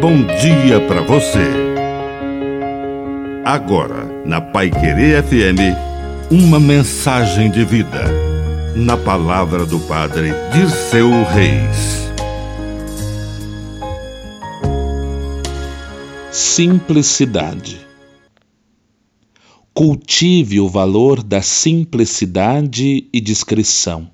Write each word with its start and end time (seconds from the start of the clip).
bom 0.00 0.24
dia 0.40 0.80
para 0.88 1.02
você. 1.02 1.44
Agora, 3.44 4.06
na 4.24 4.40
Pai 4.40 4.70
Querer 4.70 5.22
FM, 5.22 5.76
uma 6.30 6.58
mensagem 6.58 7.50
de 7.50 7.62
vida. 7.66 8.06
Na 8.74 8.96
palavra 8.96 9.66
do 9.66 9.78
Padre 9.80 10.30
Dirceu 10.54 11.10
Reis. 11.24 12.10
Simplicidade. 16.32 17.86
Cultive 19.74 20.60
o 20.60 20.68
valor 20.68 21.22
da 21.22 21.42
simplicidade 21.42 23.06
e 23.12 23.20
discrição. 23.20 24.10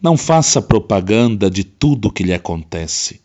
Não 0.00 0.16
faça 0.16 0.62
propaganda 0.62 1.50
de 1.50 1.64
tudo 1.64 2.12
que 2.12 2.22
lhe 2.22 2.32
acontece. 2.32 3.20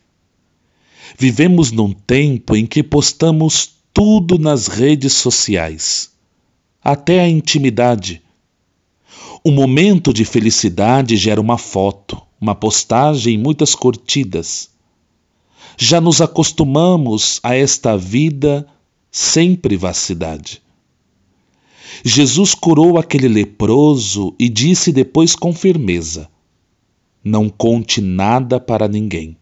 Vivemos 1.18 1.72
num 1.72 1.94
tempo 1.94 2.56
em 2.56 2.66
que 2.66 2.82
postamos 2.82 3.70
tudo 3.94 4.38
nas 4.38 4.68
redes 4.68 5.14
sociais, 5.14 6.12
até 6.84 7.22
a 7.22 7.30
intimidade. 7.30 8.22
Um 9.46 9.52
momento 9.52 10.12
de 10.12 10.26
felicidade 10.26 11.16
gera 11.16 11.40
uma 11.40 11.58
foto, 11.58 12.22
uma 12.42 12.56
postagem 12.56 13.36
e 13.36 13.38
muitas 13.38 13.76
curtidas. 13.76 14.70
Já 15.78 16.02
nos 16.02 16.20
acostumamos 16.22 17.40
a 17.44 17.56
esta 17.56 17.98
vida 17.98 18.68
sem 19.12 19.56
privacidade. 19.56 20.62
Jesus 22.04 22.54
curou 22.54 22.98
aquele 22.98 23.28
leproso 23.28 24.36
e 24.38 24.50
disse 24.50 24.92
depois 24.92 25.36
com 25.36 25.54
firmeza: 25.54 26.30
Não 27.24 27.48
conte 27.48 28.02
nada 28.02 28.60
para 28.60 28.88
ninguém. 28.88 29.38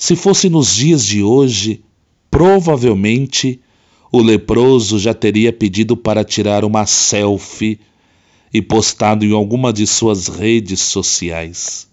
Se 0.00 0.16
fosse 0.16 0.48
nos 0.48 0.74
dias 0.74 1.04
de 1.04 1.22
hoje, 1.22 1.84
provavelmente 2.30 3.60
o 4.10 4.22
leproso 4.22 4.98
já 4.98 5.12
teria 5.12 5.52
pedido 5.52 5.94
para 5.94 6.24
tirar 6.24 6.64
uma 6.64 6.86
selfie 6.86 7.78
e 8.50 8.62
postado 8.62 9.26
em 9.26 9.34
alguma 9.34 9.74
de 9.74 9.86
suas 9.86 10.26
redes 10.26 10.80
sociais. 10.80 11.86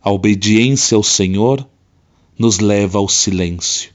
A 0.00 0.12
obediência 0.12 0.94
ao 0.94 1.02
Senhor 1.02 1.68
nos 2.38 2.60
leva 2.60 2.98
ao 2.98 3.08
silêncio. 3.08 3.90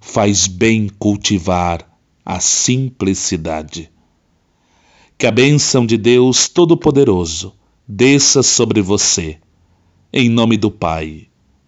Faz 0.00 0.48
bem 0.48 0.90
cultivar 0.98 1.88
a 2.26 2.40
simplicidade. 2.40 3.88
Que 5.16 5.28
a 5.28 5.30
bênção 5.30 5.86
de 5.86 5.96
Deus 5.96 6.48
Todo-Poderoso 6.48 7.54
desça 7.86 8.42
sobre 8.42 8.82
você, 8.82 9.38
em 10.12 10.28
nome 10.28 10.56
do 10.56 10.68
Pai, 10.68 11.28